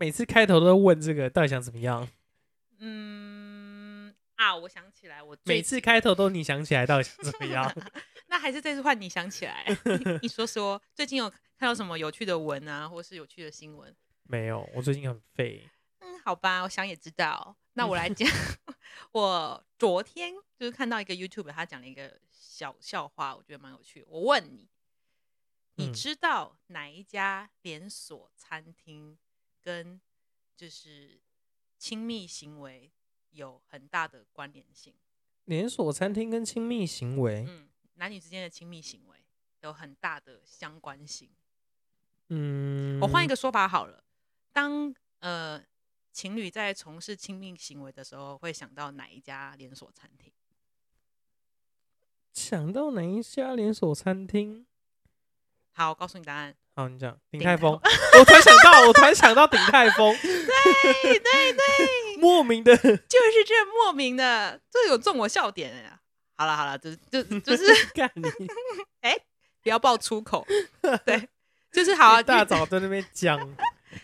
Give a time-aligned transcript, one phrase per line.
[0.00, 2.08] 每次开头都问这个，到底想怎么样？
[2.78, 7.70] 嗯啊，我想起来，我最每次开头都你想起来，到底想怎么样？
[8.28, 13.94] 那还是这次换你想起来，你 你说说，最近有看到什么有趣的文啊，或是有趣的新闻？
[14.22, 15.68] 没有，我最近很废。
[15.98, 17.54] 嗯，好吧，我想也知道。
[17.74, 18.26] 那我来讲，
[19.12, 24.06] 我昨天就是看到一个 YouTube，他讲了一个小笑话，我觉得蛮有趣的。
[24.08, 24.66] 我问你，
[25.74, 29.18] 你嗯知道哪一家连锁餐厅
[29.62, 30.00] 跟
[30.56, 31.20] 就是
[31.78, 32.90] 亲密行为
[33.30, 34.94] 有很大的关联性？
[35.44, 39.24] 连锁餐厅跟亲密行为，嗯，男女之间的亲密行为
[39.60, 41.30] 有很大的相关性。
[42.28, 44.04] 嗯，我换一个说法好了，
[44.52, 45.64] 当呃
[46.12, 50.32] 情侣在从事亲密行为的时候，会想到哪一家连锁餐厅？
[52.32, 54.66] 想到哪一家连锁餐厅？
[55.72, 56.56] 好，我告诉你答案。
[56.80, 57.72] 好，你讲鼎鼎泰泰丰。
[58.18, 66.00] 我突然想到，我突然想到鼎泰丰，对 对对， 莫名的就是这莫名的，这有中我笑点哎呀。
[66.36, 68.22] 好了好了，就就就是干你，
[69.62, 70.46] 不要爆粗口，
[71.04, 71.28] 对，
[71.70, 72.20] 就是好啊。
[72.20, 73.38] 一大早在那边讲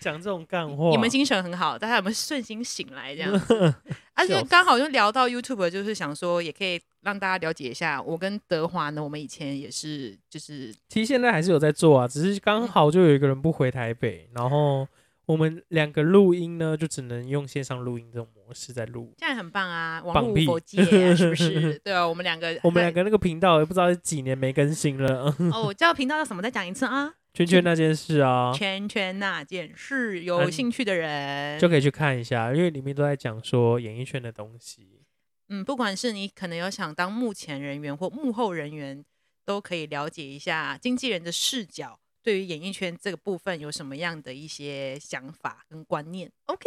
[0.00, 3.74] 讲这种干货，你们精神很好，大家有没有顺心醒来这样子？
[4.14, 14.86] 而且刚好就聊到 YouTube，就是想说也可以让大家了解一下，我跟德华呢，我们以前也是就是其实现在还是有在做啊，只是刚好就有一个人不回台北，然后
[15.26, 19.12] 我们两个录音呢，就只能用线上录音这种模式在录。
[19.18, 21.78] 这样很棒啊，网放屁络佛界啊，是不是？
[21.84, 26.42] 对啊，我们两个，我们两个那个频道也不知道是几年没更新了，哦，我叫频道叫什么？
[26.42, 27.14] 再讲一次啊！
[27.34, 35.01] 圈圈那件事啊，圈圈那件事，有嗯兴趣的人就可以去看一下，因为里面都在讲说演艺圈的东西。
[35.48, 39.04] 嗯，不管是你可能有想当幕前人员或幕后人员，
[39.44, 46.30] 都可以了解一下经纪人的视角，对于演艺圈这个部分有什么样的一些想法跟观念。
[46.46, 46.64] OK，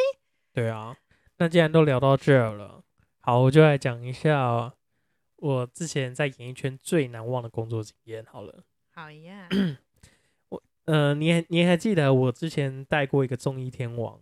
[0.53, 0.95] 对啊，
[1.37, 2.83] 那既然都聊到这儿了，
[3.21, 4.73] 好，我就来讲一下
[5.37, 8.23] 我之前在演艺圈最难忘的工作经验。
[8.25, 9.47] 好了，好呀，
[10.49, 14.19] 我呃，你还你还记得我之前带过一个综艺天王，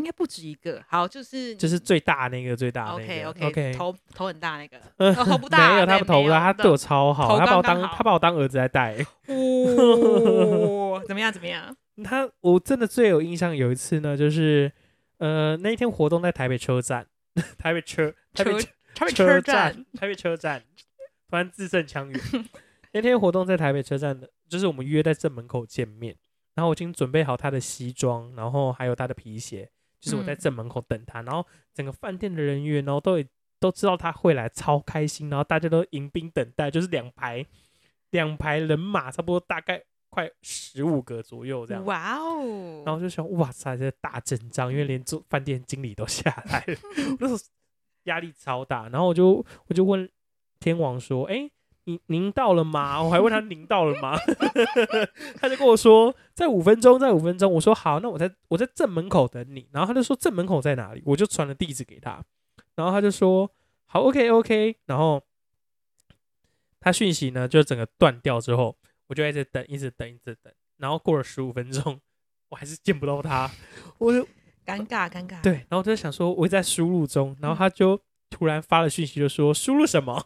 [0.00, 0.82] 应该不止一个。
[0.88, 4.80] 好，就是就是最大那个最大那 OK 个 OK OK，头头很大那个，
[5.14, 8.94] 头不大没有，他不头不大，他对我超好，他把我当他把我当儿子在带。
[9.26, 11.32] 哦，怎么样？
[11.32, 11.76] 怎么样？
[12.02, 14.72] 他我真的最有印象有一次呢，就是
[15.18, 17.06] 呃那一天活动在台北车站，
[17.58, 18.52] 台北车台北
[18.94, 20.62] 台北车车站，台北车站，
[21.28, 22.20] 突然字正腔圆。
[22.92, 26.16] 那天活动在台北车站的，就是我们约在正门口见面，
[26.54, 33.26] 然后我已经准备好他的西装，然后还有他的皮鞋，就是我在嗯正门口等他，然后整个饭店的人员，然后都也
[33.58, 37.44] 都知道他会来，超开心，然后大家都迎宾等待，就是两排
[38.10, 41.84] 两排人马，差不多大概快十五个左右这样。
[41.84, 42.82] 哇哦！
[42.84, 46.78] 然后就想，哇塞，这大阵仗，因为连做饭店经理都下来了，
[47.20, 47.38] 那时候
[48.04, 48.88] 压力超大。
[48.88, 50.10] 然后我就我就问
[50.58, 51.50] 天王说，哎、你
[52.06, 53.02] 您到了吗？
[53.02, 54.18] 我还问他您到了吗？
[55.40, 57.50] 他就跟我说在五分钟，在五分钟。
[57.52, 59.68] 我说好，那我在我在正门口等你。
[59.72, 61.02] 然后他就说正门口在哪里？
[61.06, 62.22] 我就传了地址给他。
[62.74, 63.50] 然后他就说
[63.86, 64.76] 好，OK OK。
[64.86, 65.22] 然后
[66.78, 68.76] 他讯息呢就整个断掉之后，
[69.08, 70.52] 我就一直等，一直等，一直等。
[70.78, 72.00] 然后过了十五分钟，
[72.48, 73.50] 我还是见不到他，
[73.98, 74.22] 我就
[74.64, 75.42] 尴尬尴尬。
[75.42, 80.24] 对，然后我就想说我在输入中，然后他就突然发了讯息，就说输入什么，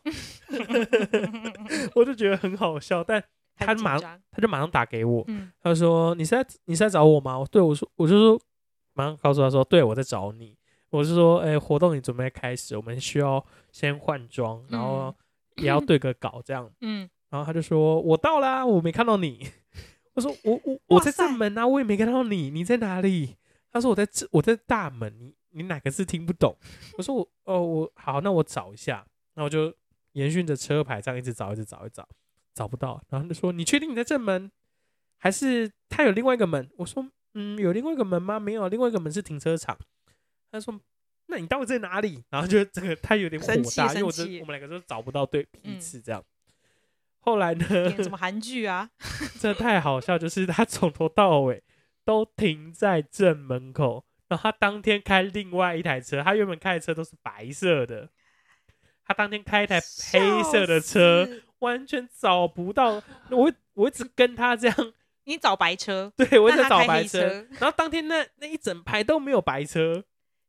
[1.97, 3.20] 我就觉得很好笑，但
[3.56, 5.50] 很他马上他就马上打给我，嗯。
[5.60, 7.38] 他说你是在你是在找我吗？
[7.38, 8.41] 我对我说我就说
[8.93, 10.56] 马上告诉他说对我在找你，
[10.91, 15.14] 我是说哎、活动你准备开始，我们需要先换装，然后
[15.56, 19.48] 也要对个稿这样，嗯，然后他就说我到啦，我没看到你。
[20.14, 23.34] 我说我我我在正门啊，我也没看到你，你在哪里？
[23.73, 26.56] 他说我在这，我在大门，你你哪个字听不懂？
[26.98, 29.74] 我说我哦我好，那我找一下，那我就
[30.12, 32.08] 延续着车牌这样一直找，一直找，一直找，
[32.54, 33.02] 找不到。
[33.08, 34.50] 然后他就说你确定你在正门，
[35.18, 36.68] 还是他有另外一个门？
[36.76, 38.38] 我说嗯，有另外一个门吗？
[38.38, 39.76] 没有，另外一个门是停车场。
[40.50, 40.78] 他说
[41.26, 42.22] 那你到底在哪里？
[42.30, 43.46] 然后就这个他有点火
[43.76, 46.22] 大，因为我这我们两个都找不到对彼嗯此这样。
[47.20, 47.66] 后来呢？
[47.88, 48.90] 演什么韩剧啊？
[49.40, 51.64] 这太好笑，就是他从头到尾
[52.04, 58.09] 都停在正门口，然后他当天开另外一台车，他原本开的车都是白色的，
[59.06, 59.81] 他当天开一台
[60.12, 61.29] 黑色的车
[61.59, 63.03] 完全找不到。
[63.31, 64.93] 我我一直跟他这样，
[65.25, 70.05] 你找白车，对我一直找白车，车然后当天那那一整排都没有白车，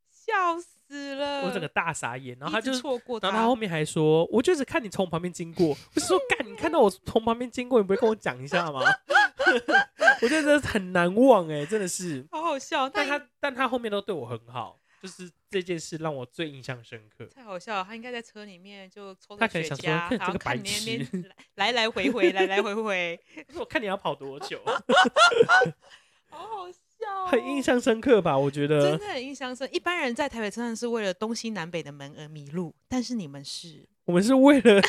[0.09, 1.15] 笑死！
[1.15, 1.41] 了！
[1.41, 8.81] 我整个大傻眼，然后他就错过然后他后面还说，我就是看你从旁边经过，我是说 干，你看到我从旁边经过，你不会跟我讲一下吗？
[10.21, 12.25] 我觉得真的很难忘哎、真的是。
[12.31, 17.25] 好好笑，但但他但他后面都对我很好，就是这件事让我最印象深刻。
[17.25, 23.19] 太好笑了，他应该在车里面就抽他可能着雪茄，想说哼然这个白后看你那边痴来来回回，来来回回，
[23.55, 24.61] 我看你要跑多久，
[26.29, 28.37] 好好笑、哦，很印象深刻吧？
[28.37, 29.67] 我觉真得的很印象深。
[29.73, 34.81] 一般人在台北车站是为了东西南北的门而迷路，但是你们是我们是为了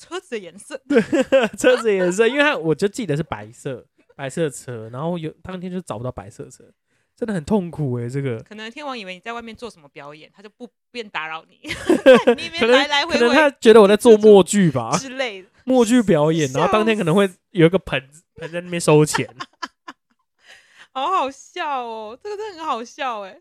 [0.00, 0.98] 车子的颜色，对
[1.58, 3.86] 车子的颜色，因为他我就记得是白色
[4.16, 6.64] 白色车，然后有当天就找不到白色车，
[7.14, 8.38] 真的很痛苦哎、这个。
[8.42, 11.60] 可能天王以为你在外面做什么表演，他就不便打扰你，
[12.34, 19.28] 你可边能来来回可能他回觉得我在做默剧吧，之类的，默剧表演，然后当天可能会有一个盆盆在那边收钱，
[20.92, 23.38] 好好笑哦，这个真的很好笑哎，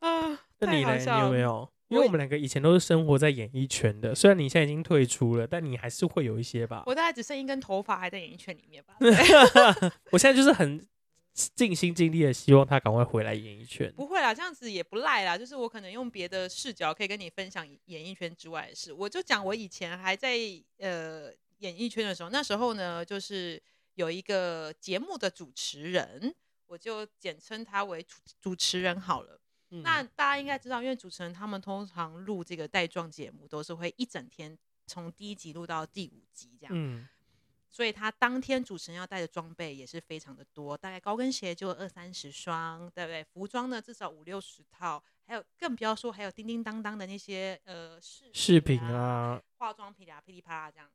[0.00, 0.96] 啊，太那你呢？
[0.96, 1.68] 你有没有？
[1.88, 6.82] 因为我们两个以前都是生活在演艺圈的，虽然你现在已经退出了，但你还是会有一些吧。
[6.86, 8.96] 我大概只剩一根头发还在演艺圈里面吧。
[10.10, 10.84] 我现在就是很
[11.32, 13.92] 尽心尽力的希望他赶快回来演艺圈。
[13.96, 15.36] 不会啦，这样子也不赖啦。
[15.36, 18.92] 就是我可能用别的视角可以跟你分享演艺圈之外的事。
[18.92, 20.38] 我就讲我以前还在
[20.78, 23.62] 呃演艺圈的时候，那时候呢，就是
[23.94, 26.34] 有一个节目的主持人，
[26.66, 29.40] 我就简称他为主主持人好了。
[29.74, 34.56] 嗯那大家应该知道，因为主持人他们通常录这个带状节目，都是会一整天
[34.86, 36.72] 从第一集录到第五集这样。
[36.74, 37.08] 嗯
[37.70, 43.24] 所以他当天主持人要带的装备也是非常的多，大概高跟鞋就二三十双，对不对？
[43.24, 50.88] 服装呢至少五六十套，还有更不要说还有叮叮当当的那些呃饰视频啊、啊，化妆品啊、噼里啪啦这样。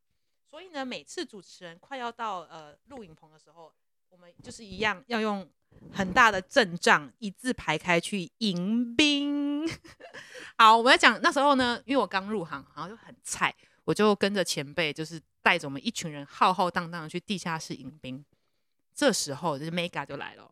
[0.45, 3.73] 所以呢，每次主持人快要到呃录影棚的时候，
[4.09, 5.47] 我们就是一样要用
[5.91, 9.69] 很大的阵仗一字排开去迎宾。
[10.57, 13.53] 好，我们要讲那时候呢，因为我刚入行，然后就很菜，
[13.83, 18.25] 我就跟着前辈，就是带着我们一群人浩浩荡荡的去地下室迎宾。
[18.93, 20.51] 这时候就是 Mega 就来了，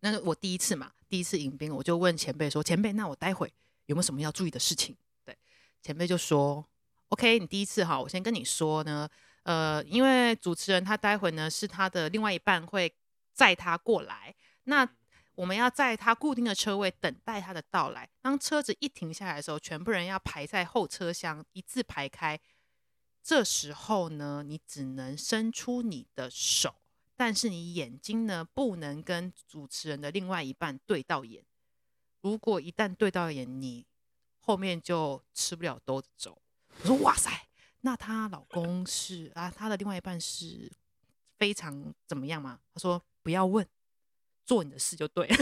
[0.00, 3.50] 那我第一次嘛，第一次迎宾，我就问前辈说：“前辈，那我待会
[3.86, 4.94] 有没有什么要注意的事情？”
[5.24, 5.34] 对，
[5.80, 6.62] 前辈就说
[7.08, 9.08] ：“OK，你第一次哈，我先跟你说呢，
[9.42, 12.94] 呃，因为主持人他待会呢是他的另外一半会
[13.32, 14.88] 载他过来，那
[15.34, 18.08] 我们要在他固定的车位等待他的到来。
[18.20, 22.38] 当车子一停下来的时候，全部人要排在后车厢，一字排开。
[23.22, 26.74] 这时候呢，你只能伸出你的手，
[27.14, 31.44] 但是你眼睛呢不能跟主持人的另外一半对到眼。
[32.20, 33.86] 如果一旦对到眼，你
[34.40, 36.42] 后面就吃不了兜着走。
[36.82, 37.47] 我说哇塞，
[37.82, 40.70] 那她老公是啊，她的另外一半是
[41.38, 42.58] 非常怎么样吗？
[42.74, 43.66] 她说不要问，
[44.44, 45.36] 做你的事就对了。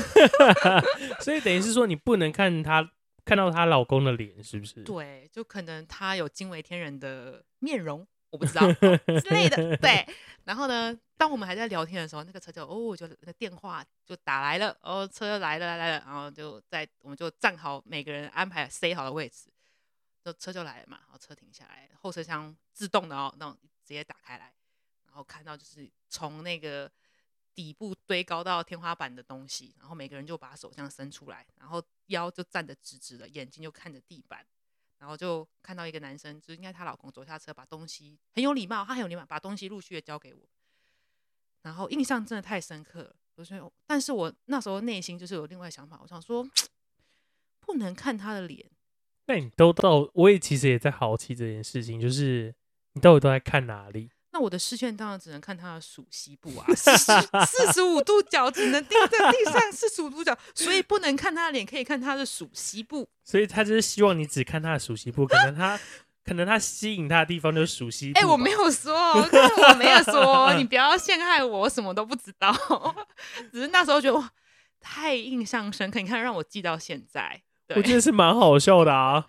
[1.21, 2.91] 所以等于是说你不能看她
[3.25, 4.83] 看到她老公的脸，是不是？
[4.83, 9.77] 对，就可能她有惊为天人的面容，我不知道哦之类的。
[9.79, 10.07] 对，
[10.45, 19.49] 然后呢，当我们还在聊天的时候，那个车就哦，就那个电话就打来了，哦，车来了来了，然后就在我们就站好，每个人安排塞好的位置，
[20.27, 24.53] 就车就来了嘛，然后车停下来，后车厢自动的哦，那种直接打开来，
[25.05, 26.91] 然后看到就是从那个
[27.55, 34.45] 底部堆高到天花板的东西，然后每个人就把手这样伸出来，然后腰就站得直直的，眼睛就看着地板。
[34.99, 40.49] 然后就看到一个男生，就是应该她老公走下车，把东西很有礼貌，他很有礼貌，把东西陆续的交给我。
[41.61, 46.49] 然后印象真的太深刻了，我说，但是我那时候内心就是有另外想法，我想说，
[47.61, 48.71] 不能看他的脸，
[49.27, 52.55] 那你都到，我也其实也在好奇这件事情，就是
[52.93, 54.11] 你到底都在看哪里？
[54.33, 63.09] 那我的视线当然只能看他的属西部啊， 四十五度角只能盯在地上四十五度角，所以不能看他的脸，可以看他的属西部。
[63.25, 65.81] 所以他就是希望你只看他的属西部，可能他
[66.23, 68.29] 可能他吸引他的地方就是属西部哎、吧。
[68.31, 72.53] 我没有说，我没有说，你 不要陷害我，我什么都不知道。
[73.51, 74.31] 只是那时候觉得哇，
[74.79, 77.43] 太印象深刻，你看让我记到现在。
[77.67, 79.25] 对我觉得是蛮好笑的啊。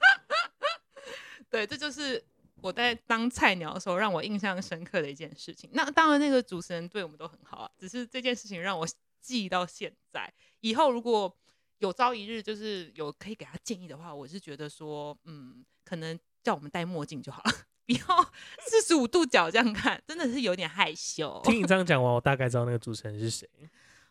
[1.50, 2.24] 对，这就是
[2.62, 5.70] 我在当菜鸟的时候让我印象深刻的一件事情。
[5.74, 8.88] 那当然，那个主持人对我们都很好啊，只是这件事情让我
[9.22, 10.32] 记到现在。
[10.60, 11.34] 以后如果
[11.80, 17.52] 有朝一日就是有可以给他建议的话，我是觉得说，嗯，可能叫我们戴墨镜就好了，
[17.86, 21.42] 不要四十五度角这样看，真的是有点害羞。
[21.46, 23.48] 听你这样讲完，我大概知道那个主持人是谁。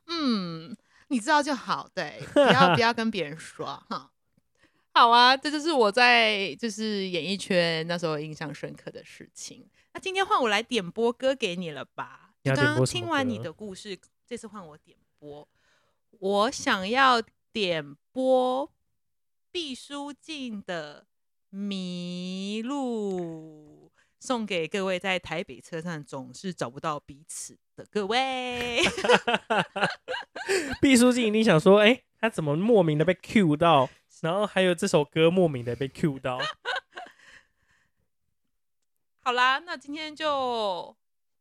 [0.06, 0.74] 嗯，
[1.08, 4.12] 你知道就好，对，不要 不要跟别人说哈。
[4.96, 9.68] 好啊，这就是我在就是演艺圈那时候印象深刻的事情。
[9.92, 12.30] 那今天换我来点播歌给你了吧？
[12.42, 15.46] 刚刚听完你的故事，这次换我点播。
[16.18, 17.20] 我想要
[17.52, 18.72] 点播
[19.52, 21.06] 毕书尽的
[21.54, 28.80] 《迷路》，送给各位在台北车站总是找不到彼此的各位。
[30.80, 33.90] 毕书尽一定想说，哎、他怎么莫名的被 Q 到？
[34.22, 36.38] 然后还有这首歌莫名的被 Q 到。
[39.22, 40.96] 好啦，那今天就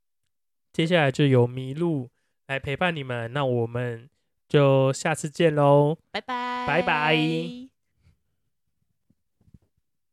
[0.74, 2.10] 接下来就由麋鹿
[2.48, 4.10] 来陪伴你们，那我们
[4.48, 5.98] 就下次见喽。
[6.12, 7.65] 拜拜，拜拜